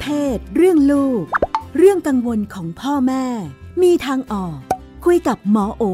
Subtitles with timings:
[0.00, 1.24] เพศ เรื่องลูก
[1.76, 3.24] เรื่องกังวลของพ่อแม่
[3.82, 4.58] มีทางออก
[5.04, 5.84] คุยกับหมอโอ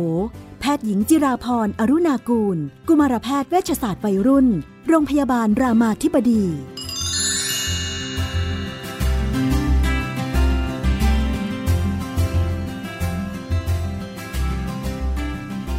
[0.60, 4.46] แพทย์หญิงจิราพรอรุณากูล กุมารแพทย์เวชศาสตร์วัยรุ่น
[4.88, 6.44] โรงพยาบาลรามาธิบดี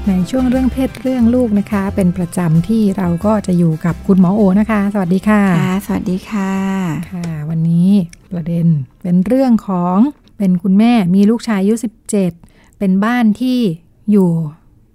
[0.07, 6.53] ในช่วงเรื่องเพศเรื่องลูกนะคะ เป็นประจำที่เราก็จะอยู่กับคุณหมอโอนะคะ สวัสดีค่ะค่ะ สวัสดีค่ะ
[7.13, 7.89] ค่ะ วันนี้
[8.31, 8.67] ประเด็น
[9.01, 9.97] เป็นเรื่องของ
[10.37, 11.75] เป็นคุณแม่มีลูกชายอายุ
[12.27, 13.59] 17 เป็นบ้านที่
[14.11, 14.29] อยู่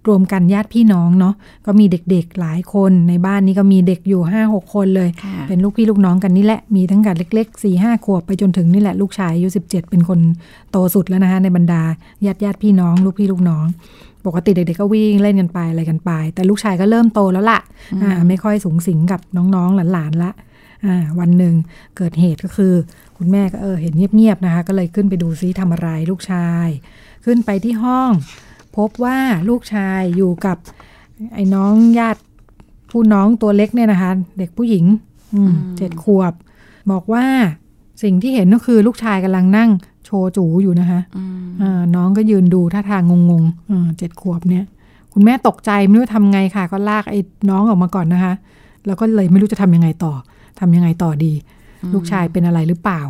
[0.09, 1.34] รวมกันญาติพี่น้องเนาะ
[1.66, 10.20] ก็มีเด็กๆหลายคนในบ้านนี้ก็มีเด็กอยู่5-6คนเลยค่ะเป็นลูกพี่ลูกน้องกันนี่แหละ มีทั้งกันเล็กๆ4ี่ห้าขวบไปจนถึงนี่แหละลูกชายอายุ17เป็นคน
[10.70, 11.83] โตสุดแล้วนะคะในบรรดา
[12.27, 13.66] ญาติญาติๆพี่น้อง ลูกพี่ลูกน้อง
[14.27, 17.61] ปกติเด็กๆก็วิ่งเล่นกันไปอะไรกันไป แต่ลูกชายก็เริ่มโตแล้วล่ะ
[18.03, 20.31] อ่าไม่ค่อยสูงสิงกับน้องๆหลานๆละ
[20.87, 21.55] อ่าวันหนึ่ง
[21.97, 22.75] เกิดเหตุก็คือ
[23.19, 26.69] คุณแม่ก็เออเห็นเงียบๆนะคะ ก็เลยขึ้นไปดูซิทำอะไรลูกชาย
[27.25, 28.11] ขึ้นไปที่ห้อง
[28.77, 30.56] พบว่าลูกชายอยู่กับ
[31.34, 32.20] ไอ้น้องญาติ
[32.91, 34.84] ผู้น้องตัวเล็กเนี่ยนะคะ เด็กผู้หญิง
[35.34, 36.33] อืมเจ็ดขวบ
[36.93, 37.25] บอกว่า
[38.03, 39.70] สิ่งที่เห็นก็คือลูกชายกำลังนั่ง
[40.05, 44.65] โชว์จูอยู่นะคะอืมอ่าน้องก็ยืนดูท่าทางงงๆอ่าเจ็ดขวบเนี่ย
[45.12, 48.34] คุณแม่ตกใจไม่รู้ทำไงค่ะ ก็ลากไอ้น้องออกมาก่อนนะคะ
[48.87, 50.12] แล้วก็เลยไม่รู้จะทำยังไงต่อ
[50.61, 51.33] ทำยังไงต่อดี
[51.95, 53.03] ลูกชายเป็นอะไรหรือเปล่า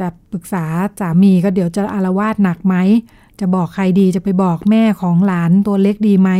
[0.00, 0.64] จะปรึกษา
[1.00, 2.74] สามีก็เดี๋ยวจะอารวาสหนักไหม
[3.40, 6.30] จะบอกใครดีจะไปบอกแม่ของหลานตัวเล็กดีไหม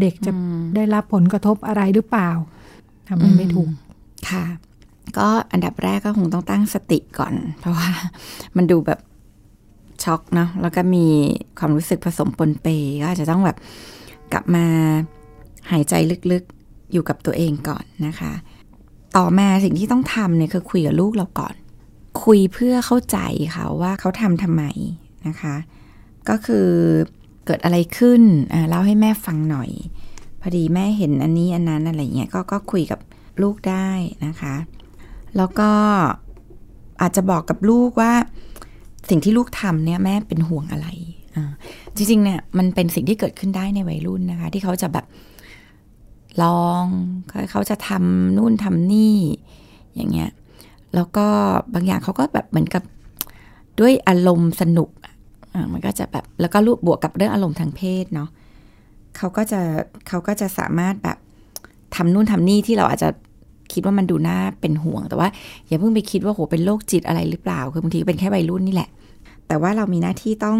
[0.00, 0.32] เด็กจะ
[0.74, 2.30] ได้รับผลกระทบอะไรหรือเปล่า
[3.08, 3.68] ทำอะไรไม่ถูก
[4.28, 4.44] ค่ะ
[5.18, 7.88] ก็อันดับแรกก็คงต้องตั้งสติก่อน เพราะว่า
[8.56, 9.00] มันดูแบบ
[10.04, 11.06] ช็อกเนาะแล้วก็มี
[11.58, 12.66] ความรู้สึกผสมปนเป
[13.00, 13.56] ก็อาจจะต้องแบบ
[14.32, 14.66] กลับมา
[15.70, 15.94] หายใจ
[16.32, 18.32] ลึกๆอยู่กับตัวเองก่อนนะคะ
[19.16, 21.54] ต่อมาสิ่งที่ต้องทำเนี่ยคือคุยกับลูกเราก่อน
[22.24, 23.18] คุยเพื่อเข้าใจ
[23.54, 24.62] ค่ะว่าเขาทำทำไม
[25.26, 25.54] นะคะ
[26.28, 26.68] ก็คือ
[27.46, 28.22] เกิดอะไรขึ้น
[28.68, 29.70] เล่าให้แม่ฟังหน่อย
[30.40, 33.00] พอดีแม่เห็นอันนี้อันนั้นอะไรเงี้ยก็ก็คุยกับ
[33.42, 33.88] ลูกได้
[34.26, 34.54] นะคะ
[35.36, 35.70] แล้วก็
[37.00, 38.12] อาจจะบอกกับลูกว่า
[39.08, 40.88] สิ่งที่ลูกทำเนี่ยแม่เป็นห่วงอะไร
[41.96, 45.06] จริงๆเนี่ยมันเป็นสิ่งที่เกิดขึ้นได้ในวัยรุ่นนะคะ ที่เขาจะแบบ
[46.42, 46.84] ลอง
[47.50, 49.18] เขาจะทำนู่นทำนี่
[49.94, 50.30] อย่างเงี้ย
[50.94, 51.26] แล้วก็
[51.74, 52.82] บางอย่างเขาก็แบบเหมือนกับ
[53.80, 54.90] ด้วยอารมณ์สนุก
[55.72, 58.28] มันก็จะแบบแล้วก็รูปบวกกับเรื่องอารมณ์ทางเพศเนาะ
[59.16, 59.60] เขาก็จะ
[60.08, 61.18] เขาก็จะสามารถแบบ
[61.94, 63.08] ทำนู่นทำนี่ที่เราอาจจะ
[63.72, 65.28] คิดว่ามันดูน่าเป็นห่วง แต่ว่า
[65.66, 68.90] อย่าเพิ่งไปคิดว่าโหเป็นโรคจิตอะไรหรือเปล่า คือบางทีเป็นแค่วัยรุ่นนี่แหละ
[69.48, 70.58] แต่ว่าเรามีหน้าที่ต้อง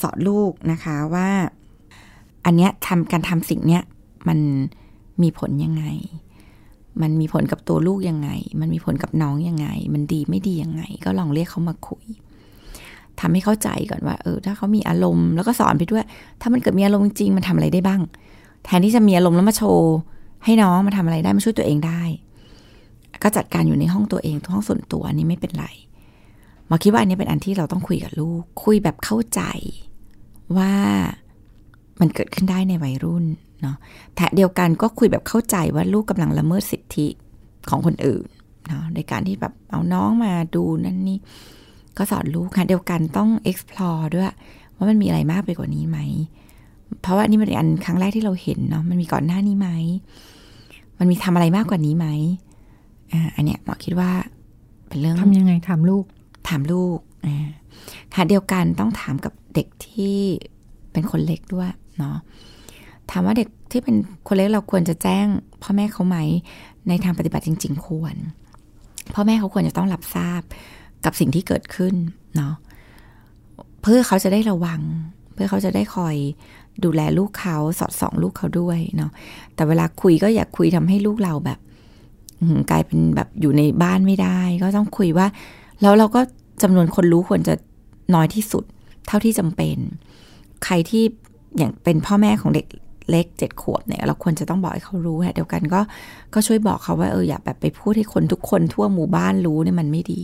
[0.00, 1.28] สอนลูกนะคะว่า
[2.44, 3.82] อันเนี้ยทำการทำสิ่งเนี้ย
[4.28, 4.38] มัน
[5.22, 5.84] มีผลยังไง
[7.02, 12.04] มันมีผลกับตัวลูกยังไง มันมีผลกับน้องยังไง มันดีไม่ดียังไง ก็ลองเรียกเขามาคุย
[13.20, 16.04] ทำให้เข้าใจก่อนว่า เออ ถ้าเขามีอารมณ์แล้วก็สอนไปด้วย
[16.40, 18.00] ถ้ามันเกิดมีอารมณ์จริงมันทำอะไรได้บ้าง
[18.64, 19.94] แทนที่จะมีอารมณ์แล้วมาโชว์
[20.44, 22.02] ให้น้องมาทำอะไรได้มาช่วยตัวเองได้
[23.22, 25.66] ก็จัดการอยู่ในห้องตัวเองห้องส่วนตัวนี้ไม่เป็นไร
[26.66, 29.42] หมอคิดว่าอันนี้เป็นอันที่เราต้องคุยกับลูก คุยแบบเข้าใจ
[30.56, 30.72] ว่า
[32.00, 33.24] มันเกิดขึ้นได้ในวัยรุ่น
[33.62, 33.76] เนาะ
[34.14, 37.06] แต่เดียวกันก็คุยแบบเข้าใจว่าลูกกำลังละเมิดสิทธิ
[37.68, 38.26] ของคนอื่น
[38.66, 41.18] เนาะในการที่แบบเอาน้องมาดูนั่นนี่
[41.98, 44.32] ก็สอนลูกค่ะเดียวกันต้อง explore ด้วย
[44.76, 45.98] ว่ามันมีอะไรมากไปกว่านี้ไหม
[47.00, 49.68] เพราะว่านี่มันเป็นอันครั้งแรกที่เราเห็นเนาะมันมีก่อนหน้านี้ไหม
[50.98, 52.06] มันมีทำอะไรมากกว่านี้ไหม
[53.12, 54.10] อ่าอันเนี้ยหมอคิดว่า
[54.88, 56.04] เป็นเรื่องทำยังไงถามลูก
[56.48, 57.48] ถามลูกอ่า
[58.14, 60.16] ค่ะเดียวกันต้องถามกับเด็กที่
[60.92, 62.16] เป็นคนเล็กด้วยเนาะ
[63.10, 63.96] ถามว่าเด็กที่เป็น
[64.26, 65.26] คนเล็กเราควรจะแจ้ง
[65.62, 66.16] พ่อแม่เขาไหม
[66.88, 68.16] ในทางปฏิบัติจริง ๆ ควร
[69.14, 70.42] พ่อแม่เขาควรจะต้องรับทราบ
[71.06, 71.94] กับสิ่งที่เกิดขึ้น
[72.36, 72.54] เนาะ
[73.82, 74.80] เพื่อเขาจะได้ระวัง
[75.34, 76.16] เพื่อเขาจะได้คอย
[76.84, 79.10] ดูแลลูกเขาสอดส่องลูกเขาด้วยเนาะ
[79.54, 81.58] แต่เวลาคุยก็อยากคุยทำให้ลูกเราแบบ
[82.70, 85.26] กลายเป็นแบบอยู่ในบ้านไม่ได้ ก็ต้องคุยว่า
[85.82, 86.20] แล้วเราก็
[86.62, 87.54] จำนวนคนรู้ควรจะ
[88.14, 88.64] น้อยที่สุด
[89.06, 89.76] เท่าที่จำเป็น
[90.64, 91.04] ใครที่
[91.58, 92.66] อย่างเป็นพ่อแม่ของเด็ก
[93.10, 95.80] เล็กเจ็ดขวบเนี่ยเราควรจะต้องบอกให้เขารู้ค่ะเดียวกันก็
[96.34, 100.20] ก็ช่วยบอกเขาว่าเอออย่าแบบไปพูดให้คนทุกคนทั่วหมู่บ้านรู้เนี่ยมันไม่ดี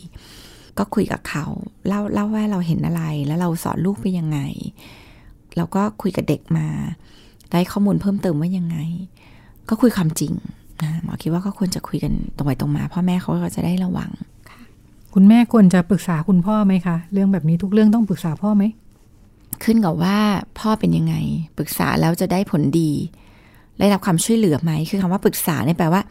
[0.79, 1.45] ก็คุยกับเขา
[1.87, 4.39] เล่าเล่าว่าเราเห็นอะไร แล้วเราสอนลูกไปยังไง
[5.57, 6.67] เราก็คุยกับเด็กมา
[7.51, 8.77] ได้ข้อมูลเพิ่มเติมว่ายังไง
[9.69, 10.33] ก็คุยความจริง
[10.83, 14.11] นะหมอคิดว่าก็ควรจะคุยกันตรงไปตรงมาพ่อแม่เขาก็จะได้ระวัง
[15.15, 18.65] คุณแม่ควรจะปรึกษาคุณพ่อไหมคะเรื่องแบบนี้ทุกเรื่องต้องปรึกษาพ่อไหม
[19.65, 20.19] ขึ้นกับว่า
[20.59, 21.15] พ่อเป็นยังไง
[21.57, 22.91] ปรึกษาแล้วจะได้ผลดี
[23.79, 26.03] ได้รับความช่วยเหลือไหม คือคำว่าปรึกษาเนี่ยแปลว่า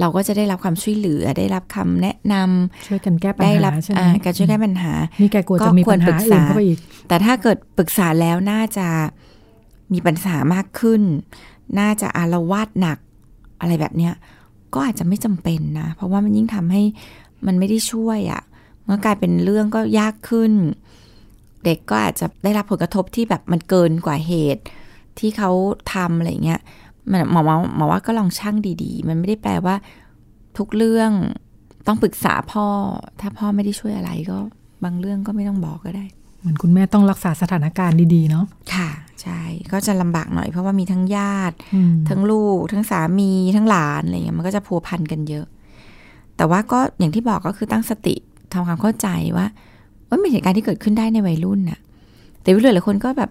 [0.00, 6.78] เราก็จะได้รับความช่วยเหลือได้รับคำแนะนำช่วยกันแก้ปัญได้รัหาใช่ไหมอ่าการช่วยแก้ปัญหานี่แกกลัวก็จะมีควปัรญปรึหากษาอื่นเข้าไปอีก
[7.08, 8.88] แต่ถ้าเกิดปรึกษาแล้วน่าจะ
[9.92, 11.02] มีปัญหามากขึ้น
[11.78, 12.98] น่าจะอารวาสหนัก
[13.60, 14.14] อะไรแบบเนี้ย
[14.74, 16.82] ก็อาจจะไม่จำเป็นนะ เพราะว่ามันยิ่งทำให้
[17.46, 18.42] มันไม่ได้ช่วยอะ่ะ
[18.84, 20.52] เมื่อกลายเป็นเรื่องก็ยากขึ้น
[21.64, 24.62] เด็กก็อาจจะได้รับผลกระทบที่แบบมันเกินกว่าเหตุ
[25.18, 25.50] ที่เขา
[25.94, 26.60] ทำอะไรเงี้ย
[27.10, 29.74] มันหมอว่าหมอว่าก็ลองช่างดีๆ มันไม่ได้แปลว่า
[30.58, 31.10] ทุกเรื่อง
[31.86, 32.66] ต้องปรึกษาพ่อ
[33.20, 34.38] ถ้าพ่อไม่ได้ช่วยอะไรก็
[34.84, 36.04] บางเรื่องก็ไม่ต้องบอกก็ได้
[36.40, 38.44] เหมือนคุณแม่ต้องรักษาสถานการณ์ดีๆเนาะ
[38.74, 38.90] ค่ะ
[39.22, 39.40] ใช่
[39.72, 45.46] ก็จะลำบากหน่อยเพราะว่ามีทั้งญาติอืมทั้งลูก ทั้งสามีทั้งหลานอะไรเงี้ยมันก็จะพัวพันกันเยอะ
[46.36, 48.14] แต่ว่าก็อย่างที่บอกก็คือตั้งสติ
[48.52, 49.46] ทำความเข้าใจว่า
[50.08, 51.78] ว่าเป็นเหตุการณ์ที่เกิดขึ้นได้ในวัยรุ่นน่ะ
[52.42, 53.30] แต่วิลหลายคนก็แบบ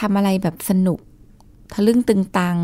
[0.00, 0.98] ทำอะไรแบบสนุก
[1.74, 2.58] ทะลึ่งตึงตัง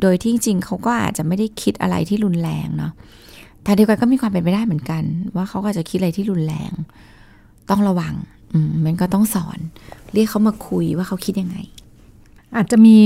[0.00, 2.92] โดยที่จริงเขาก็อาจจะไม่ได้คิดอะไรที่รุนแรงเนาะ
[3.62, 5.02] แต่เดียวกันก็มีความเป็นไปได้เหมือนกัน
[5.36, 6.72] ว่าเขาก็อาจจะคิดอะไรที่รุนแรง
[7.70, 8.14] ต้องระวัง
[8.52, 9.58] อืมมันก็ต้องสอน
[10.12, 11.56] เรียกเขามาคุยว่าเขาคิดยังไง
[12.56, 12.96] อาจจะมี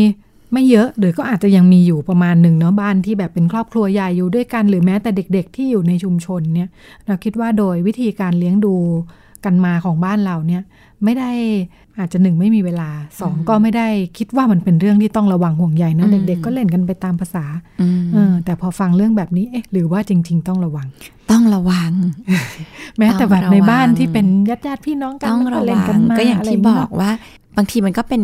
[0.52, 6.68] ไม่เยอะหรือก็อาจจะยังมีอยู่ประมาณหนึ่งเนาะบ้านที่แบบเป็นครอบครัวใหญ่อยู่ด้วยกัน หรือแม้แต่เด็ก ๆ ที่อยู่ในชุมชนเนี่ย
[7.06, 8.76] เราคิดว่าโดยวิธีการเลี้ยงดู
[9.44, 10.62] กันมาของบ้านเราเนี่ย
[11.04, 11.30] ไม่ได้
[11.98, 12.90] อาจจะหนึ่งไม่มีเวลา
[13.20, 13.88] สองก็ไม่ได้
[14.18, 17.44] คิดว่ามันเป็นเรื่องที่ต้องระวังห่วงใยนะอืมเด็ก ๆ ก็เล่นกันไปตามภาษา
[17.80, 20.86] อืมเออแต่พอฟังเรื่องแบบนี้เอ๊ะหรือว่าจริง ๆ ต้องระวัง
[21.30, 21.92] ต้องระวัง
[22.98, 27.10] แม้แต่แบบในบ้านต้องระวังที่เป็นญาติญาติๆพี่น้องกันต้องแล้วระก็เล่วันกันงมาก็อย่างที่ะไรบอกว่า
[27.56, 28.22] บางทีมันก็เป็น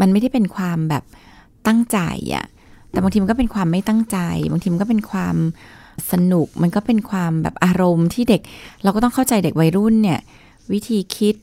[0.00, 1.02] มันไม่ได้เป็นความแบบ
[1.66, 1.98] ตั้งใจ
[2.34, 2.44] อะ
[2.90, 4.18] แต่บางทีมันก็เป็นความไม่ตั้งใจ
[4.50, 5.36] บางทีมันก็เป็นความ
[6.12, 8.40] สนุกมันก็เป็นความแบบอารมณ์ที่เด็ก
[8.82, 10.18] เราก็ต้องเข้าใจเด็กวัยรุ่นเนี่ย
[10.72, 11.34] วิธีคิด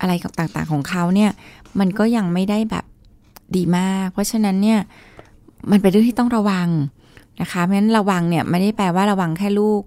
[0.00, 1.30] อะไรต่างๆของเขาเนี่ย
[1.78, 2.84] มันก็ยังไม่ได้แบบ
[3.56, 4.78] ดีมาก เพราะฉะนั้นเนี่ย
[5.70, 6.68] มันเป็นเรื่องที่ต้องระวัง
[7.40, 9.82] นะคะเพราะฉะนั้นระวังเนี่ยไม่ได้แปลว่าระวังแค่ลูก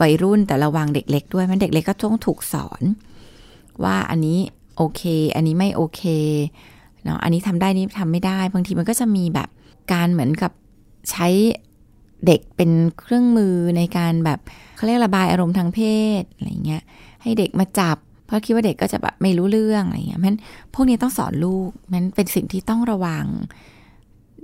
[0.00, 2.82] วัยรุ่นแต่ระวังเด็กเล็กด้วยมันเด็กเล็กก็ต้องถูกสอน
[3.84, 4.38] ว่าอันนี้
[4.76, 5.02] โอเค
[5.36, 6.02] อันนี้ไม่โอเค
[7.04, 9.48] เนาะอันนี้ทำได้นี่ทำไม่ได้ บางทีมันก็จะมีแบบ
[9.92, 10.52] การเหมือนกับ
[11.10, 11.28] ใช้
[12.26, 12.70] เด็กเป็น
[13.00, 14.38] เครื่องมือในการแบบ
[14.76, 15.80] เขาเรียกระบายอารมณ์ทางเพ
[16.20, 16.82] ศอะไรเงี้ย
[17.22, 17.96] ให้เด็กมาจับ
[18.26, 20.40] เพราะคิดว่าเด็กก็จะแบบไม่รู้เรื่องอะไรเงี้ยเพราะฉะนั้น
[20.74, 23.26] พวกนี้ต้องสอนลูกมันเป็นสิ่งที่ต้องระวัง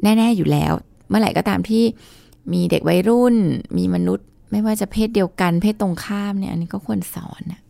[0.03, 0.73] แน่ ๆอยู่แล้ว
[1.09, 1.85] เมื่อไหร่ก็ตามที่
[2.53, 3.35] มีเด็กวัยรุ่น
[3.79, 7.61] มีมนุษย์ ไม่ว่าจะเพศเดียวกัน เพศตรงข้ามเนี่ยอันนี้ก็ควรสอนนะ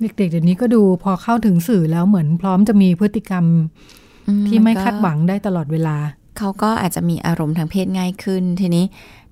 [0.00, 3.44] เด็กๆเดี๋ยวนี้ก็ดูพอเข้าถึงสื่อแล้วเหมือนพร้อมจะมีพฤติกรรม
[4.28, 5.96] อืที่ไม่นก็คาดหวังได้ตลอดเวลา
[6.38, 8.84] เขาก็อาจจะมีอารมณ์ทางเพศง่ายขึ้น ทีนี้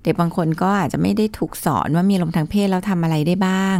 [0.03, 3.77] เด็กบางคนก็อาจจะไม่ได้ถูกสอนว่ามีอารมณ์ทางเพศแล้วทำอะไรได้บ้าง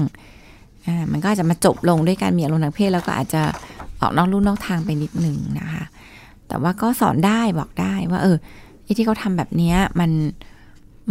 [0.88, 3.44] อ่ามันก็อาจจะมาจบลงด้วยการมีอารมณ์ทางเพศแล้วก็อาจจะ
[4.02, 5.84] ออกนอกลู่นอกทางไปนิดหนึ่งนะคะ
[6.48, 8.38] แต่ว่าก็สอนได้บอกได้ว่า เออ
[8.98, 10.12] ที่เขาทำแบบเนี้ยมัน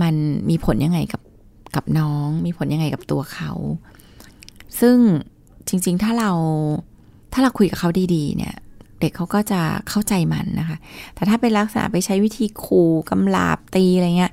[0.02, 0.14] มัน
[0.50, 1.22] มีผลยังไงกับ
[1.76, 3.50] กับน้อง มีผลยังไงกับตัวเขา
[4.81, 4.96] ซึ่ง
[5.69, 6.31] จริง ๆ ถ้าเรา
[7.32, 8.55] ถ้าเราคุยกับเขาดีๆ เนี่ย
[9.04, 10.76] ด็กเขาก็จะเข้าใจมันนะคะ
[11.14, 14.32] แต่ถ้าเป็นลักษณะไปใช้วิธีขู่กำลาบตีอะไรเงี้ย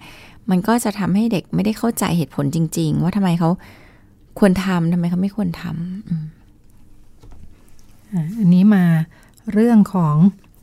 [0.49, 3.49] มันก็จะทำให้เด็กไม่ได้เข้าใจเหตุผลจริง ๆ ว่าทำไมเขา
[4.39, 8.85] ควรทำทำไมเขาไม่ควรทำอันนี้มา
[9.53, 10.15] เรื่องของ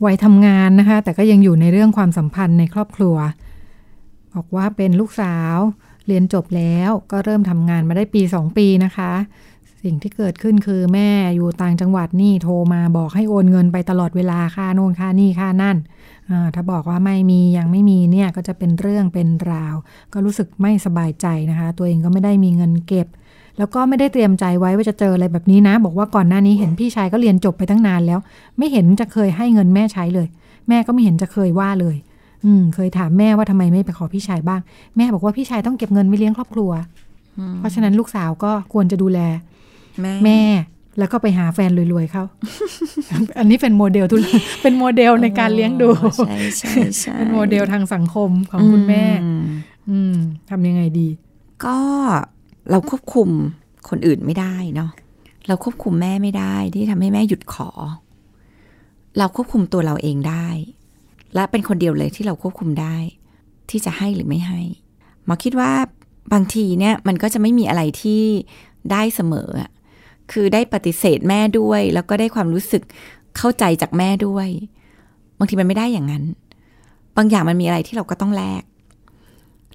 [0.05, 3.15] วัยทำงานนะคะ แต่ก็ยังอยู่ในเรื่องความสัมพันธ์ในครอบครัว
[4.35, 5.57] บอกว่าเป็นลูกสาว
[6.07, 9.11] เรียนจบแล้วก็เริ่มทำงานมาได้ปีสองปีนะคะ
[9.83, 15.77] สิ่งที่เกิดขึ้นคือแม่อยู่ต่างจังหวัดนี่โทรมาบอกให้โอนเงินไปตลอดเวลาค่าโน่นค่านี่ค่านั่น
[16.55, 19.75] ถ้าบอกว่าไม่มียังไม่มีเนี่ยก็จะเป็นเรื่องเป็นราว
[20.13, 23.07] ก็รู้สึกไม่สบายใจนะคะ ตัวเองก็ไม่ได้มีเงินเก็บ
[23.57, 28.19] แล้วก็ไม่ได้เตรียมใจไว้ว่าจะเจออะไรแบบนี้นะ บอกว่าก่อนหน้านี้เห็นพี่ชายก็เรียนจบไปตั้งนานแล้ว
[28.57, 30.27] ไม่เห็นจะเคยให้เงินแม่ใช้เลย
[30.69, 31.95] แม่ก็ไม่เห็นจะเคยว่าเลย
[32.45, 34.61] อืมเคยถามแม่ว่าทำไมไม่ไปขอพี่ชายบ้าง
[34.97, 36.71] แม่บอกว่าพี่ชายต้องเก็บเงินไว้เลี้ยงครอบครัว
[37.59, 39.19] เพราะฉะนั้นลูกสาวก็ควรจะดูแล
[40.01, 40.41] แม่แม่
[40.99, 42.23] แล้วก็ไปหาแฟนรวยๆเขา
[43.39, 44.21] อันนี้เป็นโมเดลทุน
[44.63, 45.89] เป็นโมเดลในการเลี้ยงดู
[46.25, 49.45] ใช่ใช่ใช่เป็นโมเดลทางสังคมของคุณแม่อืม
[49.89, 50.15] อืม
[50.49, 51.07] ทำยังไงดี
[51.65, 51.77] ก็
[52.71, 53.29] เราควบคุม
[53.89, 54.91] คนอื่นไม่ได้เนาะ
[55.47, 57.69] เราควบคุมแม่ไม่ได้ที่ทำให้แม่หยุดขอ
[59.17, 60.47] เราควบคุมตัวเราเองได้
[61.35, 62.95] และเป็นคนเดียวเลยที่เราควบคุมได้
[63.69, 64.61] ที่จะให้หรือไม่ให้
[65.25, 65.71] หมอคิดว่า
[66.33, 68.23] บางทีเนี่ยมันก็จะไม่มีอะไรที่
[68.91, 69.69] ได้เสมออะ
[70.31, 72.83] คือได้ปฏิเสธแม่ด้วย แล้วก็ได้ความรู้สึก
[73.37, 74.47] เข้าใจจากแม่ด้วย
[75.37, 76.23] บางทีมันไม่ได้อย่างนั้น
[77.17, 78.63] บางอย่างมันมีอะไรที่เราก็ต้องแลก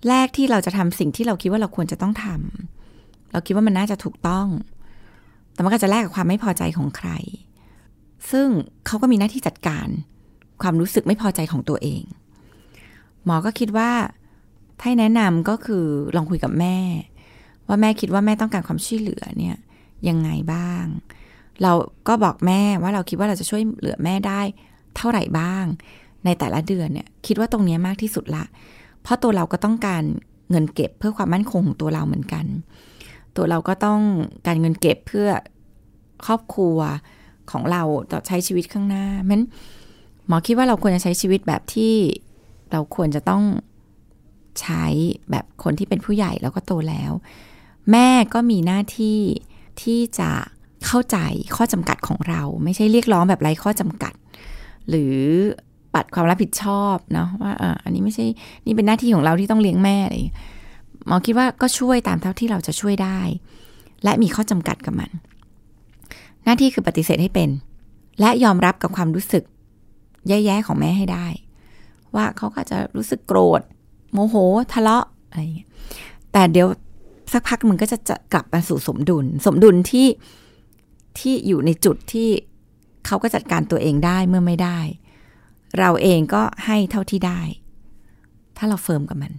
[0.09, 4.47] แรกที่เราจะทำสิ่งที่เราคิดว่าเราควรจะต้องทำเราคิดว่ามันน่าจะถูกต้อง
[5.53, 7.11] แต่มันก็จะแลกกับความไม่พอใจของใคร
[8.31, 8.49] ซึ่ง
[8.87, 9.89] เขาก็มีหน้าที่จัดการ
[10.63, 12.03] ความรู้สึกไม่พอใจของตัวเอง
[13.25, 13.91] หมอก็คิดว่า
[14.81, 15.85] ถ้าแนะนำก็คือ
[16.17, 16.79] ลองคุยกับแม่
[17.69, 19.57] ว่าแม่คิดว่าแม่ต้องการความช่วยเหลือเนี่ย
[20.09, 20.85] ยังไงบ้าง
[21.63, 21.73] เรา
[22.09, 24.41] ก็บอกแม่ว่าเราคิดว่าเราจะช่วยเหลือแม่ได้
[24.97, 25.65] เท่าไหร่บ้าง
[26.25, 28.45] ในแต่ละเดือนเนี่ยคิดว่าตรงนี้มากที่สุดละ
[29.03, 30.03] เพราะตัวเราก็ต้องการ
[30.51, 32.47] เงินเก็บเพื่อความมั่นคงของตัวเราเหมือนกัน
[33.37, 34.01] ตัวเราก็ต้อง
[34.47, 35.29] การเงินเก็บเพื่อ
[36.27, 36.79] ครอบครัว
[37.51, 39.43] ของเราต่อใช้ชีวิตข้างหน้ามัน
[40.27, 41.95] หมอคิดว่าเราควรจะใช้ชีวิตแบบที่
[42.73, 43.43] เราควรจะต้อง
[44.61, 44.85] ใช้
[45.31, 47.13] แบบคนที่เป็นผู้ใหญ่แล้วก็โตแล้ว
[47.91, 49.19] แม่ก็มีหน้าที่
[49.83, 50.31] ที่จะ
[50.87, 51.19] เข้าใจ
[51.57, 54.13] ข้อจำกัดของเรา ไม่ใช่เรียกร้องแบบไร้ข้อจำกัด
[54.89, 55.17] หรือ
[55.95, 58.27] ปัดความรับผิดชอบเนาะว่าอ่าอันนี้ไม่ใช่
[58.67, 60.15] นี่เป็นหน้าที่ของเราที่ต้องเลี้ยงแม่อะไร
[61.07, 63.21] หมอคิดว่าก็ช่วยตามเท่าที่เราจะช่วยได้
[64.05, 65.11] และมีข้อจำกัดกับมัน
[66.45, 67.51] หน้าที่คือปฏิเสธให้เป็น
[68.21, 69.45] และยอมรับกับความรู้สึก
[70.29, 71.27] แย่ๆของแม่ให้ได้
[72.17, 73.61] ว่าเขาก็จะรู้สึกโกรธ
[74.13, 74.35] โมโห
[74.73, 75.69] ทะเลาะอะไรอย่างเงี้ย
[76.33, 76.69] แต่เดี๋ยว
[77.35, 80.09] สักพักมันก็จะจะกลับมาสู่สมดุล สมดุลที่
[81.19, 82.29] ที่อยู่ในจุดที่
[83.07, 84.79] เขาก็จัดการตัวเองได้เมื่อไม่ได้
[85.79, 87.41] เราเองก็ให้เท่าที่ได้
[88.57, 89.33] ถ้าเรา firm กับมัน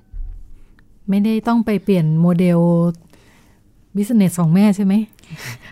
[1.10, 2.60] ไม่ได้ต้องไปเปลี่ยนโมเดล
[3.96, 4.94] business ของแม่ใช่ไหม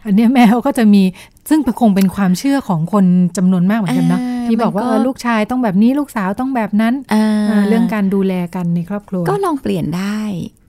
[0.06, 1.04] อันเนี้ยแม่เขาก็จะมี
[1.50, 3.06] ซึ่งคงเป็นความเชื่อของคน
[3.38, 10.22] จำนวนมากเหมือนกันเนาะอ่าที่บอกว่ามันก็เออลูกชายต้องแบบนี้ลูกสาวต้องแบบนั้นอ่าอ่าเรื่องการดูแลกันในครอบครัว ก็ลองเปลี่ยนได้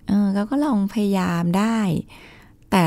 [0.08, 1.78] เออก็ก็ลองพยายามได้
[2.70, 2.82] แต่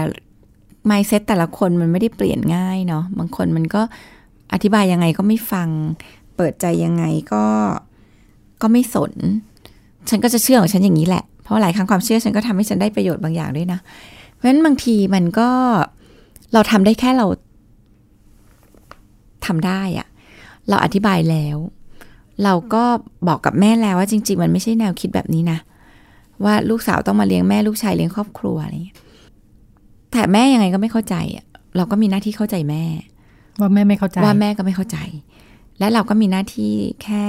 [0.90, 3.82] mindset แต่ละคนมันไม่ได้เปลี่ยนง่ายเนาะบางคนมันก็
[4.54, 5.70] อธิบายยังไงก็ไม่ฟัง
[6.36, 7.46] เปิดใจยังไงก็
[8.62, 9.14] ก็ไม่สน
[10.10, 13.80] ฉันก็จะเชื่อของฉันอย่างนี้แหละ เพราะหลายครั้งความเชื่อฉันก็ทำให้ฉันได้ประโยชน์บางอย่างด้วยนะ
[14.34, 15.50] เพราะฉะนั้นบางทีมันก็
[16.54, 17.28] เราทำได้แค่เรา
[19.46, 20.08] ทำได้อะ
[20.70, 21.58] เราอธิบายแล้ว
[22.44, 22.84] เราก็
[23.28, 25.60] บอกกับแม่แล้วว่าจริง ๆ มันไม่ใช่แนวคิดแบบนี้นะ
[26.44, 28.98] ว่าลูกสาวต้องมาเลี้ยงแม่ลูกชายเลี้ยงครอบครัวอะไรอย่างเงี้ย
[30.12, 31.46] แต่แม่ยังไงก็ไม่เข้าใจอะ
[31.78, 32.84] เราก็มีหน้าที่เข้าใจแม่
[33.60, 34.98] ว่าแม่ไม่เข้าใจว่าแม่ก็ไม่เข้าใจ
[35.80, 37.26] และเราก็มีหน้าที่แค่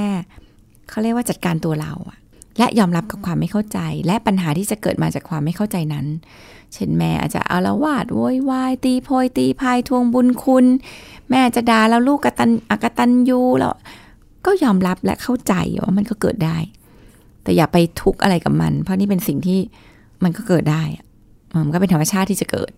[0.89, 2.19] เขาเรียกว่าจัดการตัวเราอะ
[2.59, 6.07] และยอมรับกับความไม่เข้าใจ และปัญหาที่จะเกิดมาจากความไม่เข้าใจนั้น
[6.73, 10.67] เช่นแม่อาจจะอาละวาดโวยวายตีโพยตีพายทวงบุญคุณ
[11.31, 13.75] แม่จะด่าแล้วลูกกตันอกตันยูแล้ว
[14.47, 16.57] ก็ยอมรับและเข้าใจว่ามันก็เกิดได้
[17.49, 19.59] แต่อย่าไปทุกข์อะไรกับมัน เพราะนี่เป็นสิ่งที่
[20.25, 21.05] มันก็เกิดได้อะ
[21.67, 22.71] มันก็เป็นธรรมชาติที่จะเกิด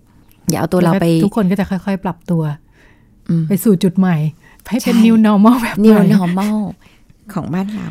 [0.51, 2.43] อย่าเอาตัวเราไป ทุกคนก็จะค่อย ๆ ปรับตัว
[3.29, 4.17] อืมไปสู่จุดใหม่
[4.71, 6.57] ให้เป็นใช่ new normal แบบให new ม่ normal
[7.33, 7.89] ของบ้านเรา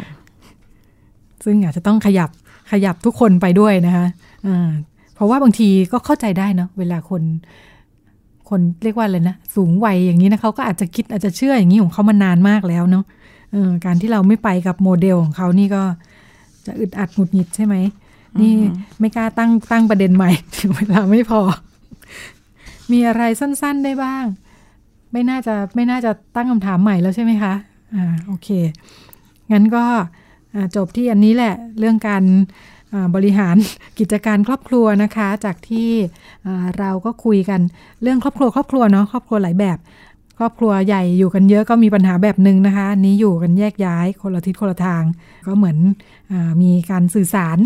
[1.44, 2.30] ซึ่งอาจจะต้องขยับ
[2.72, 4.08] ขยับทุกคนไปด้วยนะคะ
[4.48, 4.70] อ่า
[5.16, 7.22] เพราะว่าบางทีก็เข้าใจได้เนาะเวลาคน
[8.50, 13.06] คนเรียกว่าอะไรนะ สูงวัยอย่างนี้นะเขาก็อาจจะคิดอาจจะเชื่ออย่างนี้ของเขามานานมากแล้วเนาะ
[13.52, 15.84] เออการที่เราไม่ไปกับโมเดลของเขานี่ก็
[16.70, 17.76] จะอึดอัดหงุดหงิดใช่ไหม
[18.42, 18.54] นี่
[19.00, 21.42] ไม่กล้าตั้งตั้งประเด็นใหม่ถึงเวลาไม่พอ
[22.92, 24.26] มีอะไรสั้นๆได้บ้าง
[25.12, 27.54] ไม่น่าจะไม่น่าจะตั้งคำถามใหม่แล้วใช่ไหมคะ
[27.96, 28.50] อ่าโอเค
[29.52, 29.86] งั้นก็
[30.54, 32.24] อ่าจบที่อันนี้แหละเรื่องการ
[32.94, 33.56] อ่าบริหาร
[34.00, 35.90] กิจการครอบครัวนะคะ จากที่
[36.46, 37.60] อ่าเราก็คุยกัน
[38.02, 39.78] เรื่องครอบครัวครอบครัวเนาะครอบครัวหลายแบบ
[40.40, 45.04] ครอบครัวใหญ่อยู่กันเยอะก็มีปัญหาแบบหนึ่งนะคะอันนี้อยู่กันแยกย้ายคนละทิศคนละทาง
[45.48, 45.78] ก็เหมือน
[46.32, 47.58] อามีการสื่อสาร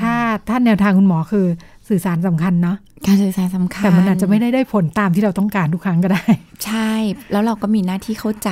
[0.00, 0.14] ถ้า
[0.48, 1.46] ถ้าแนวทางคุณหมอคือ
[1.88, 6.24] สื่อสารสำคัญเนาะการสื่อสารสำคัญแต่มันอาจจะไม่ได้ได้ผลตามที่เราต้องการทุกครั้งก็ได้
[6.64, 6.92] ใช่
[7.32, 8.50] แล้วเราก็มีหน้าที่เข้าใจ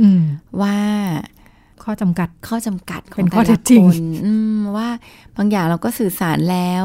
[0.00, 0.22] อืม
[0.60, 0.76] ว่า
[1.82, 4.88] ข้อจำกัดข้อจำกัดขอเป็งนข้แต่อเท็ละจจริคงนอืมว่า
[5.36, 6.84] บางอย่างเราก็สื่อสารแล้ว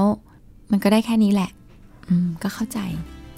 [0.72, 1.50] มันก็ได้แค่นี้แหละ
[2.10, 2.80] อืมก็เข้าใจ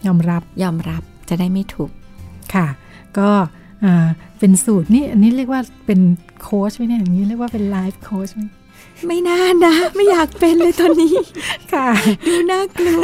[0.05, 1.91] ยอมรับยอมรับจะได้ไม่ถูก
[2.54, 2.68] ค่ะ
[3.18, 3.30] ก็
[3.86, 4.08] อ่า
[4.40, 6.00] เป็นสูตรนี่อันนี้เรียกว่าเป็น
[6.42, 8.42] โค้ชไหมเนี่ยอย่างนี้เรียกว่าเป็นไลฟ์โค้ชไหม
[9.08, 11.16] ไม่น่านะ ไม่อยากเป็นเลยตอนนี้
[11.74, 11.88] ค่ะ
[12.28, 13.04] ดูน่ากลัว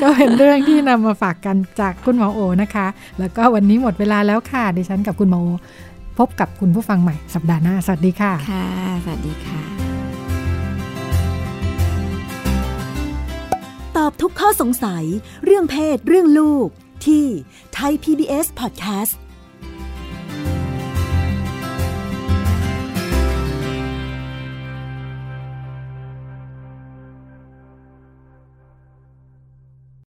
[0.00, 2.86] ก็เป็นเรื่องที่นำมาฝากกันจากคุณหมอโอนะคะ
[3.18, 5.48] แล้วก็วันนี้หมดเวลาแล้วค่ะดิฉันกับคุณหมอโอ
[6.18, 8.66] พบกับคุณผู้ฟังใหม่สัปดาห์หน้า สวัสดีค่ะ ค่ะ
[9.04, 9.60] สวัสดีค่ะ
[13.96, 15.04] ตอบทุกข้อสงสัย
[15.44, 16.68] เรื่องเพศ เรื่องลูก
[17.06, 17.26] ที่
[17.74, 17.76] ไ